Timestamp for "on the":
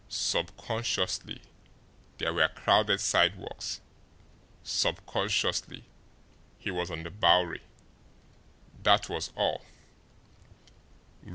6.89-7.11